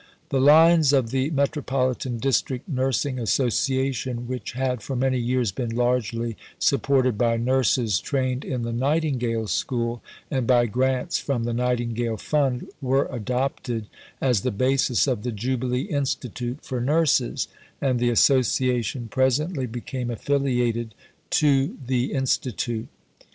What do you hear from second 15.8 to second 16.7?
Institute